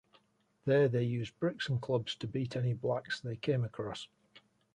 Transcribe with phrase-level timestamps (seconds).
[0.65, 4.07] There they used bricks and clubs to beat any blacks they came across.